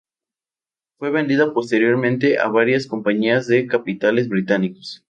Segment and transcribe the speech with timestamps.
[0.97, 4.99] Fue vendida posteriormente a varias compañías de capitales británicos.